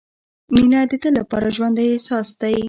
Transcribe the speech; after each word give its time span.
•مینه 0.53 0.79
د 0.89 0.91
تل 1.01 1.13
لپاره 1.19 1.47
ژوندی 1.55 1.85
احساس 1.93 2.29
دی. 2.41 2.55